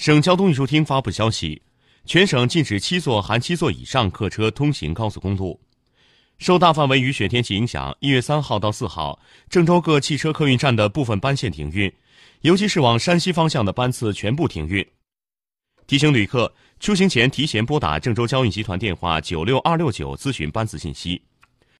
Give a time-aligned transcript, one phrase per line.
[0.00, 1.60] 省交通运输厅发布消息
[2.06, 5.60] 全省禁止七座含七座以上客车通行高速公路。
[6.38, 11.92] 受大范围雨雪天气影响一月三号到四号郑州各汽车客运站的部分班线停运
[12.40, 14.82] 尤其是往山西方向的班次全部停运。
[15.86, 21.20] 提醒旅客出行前提前拨打郑州交运集团电话九六二六九咨询班次信息。